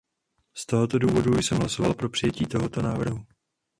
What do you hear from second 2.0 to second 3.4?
přijetí tohoto návrhu.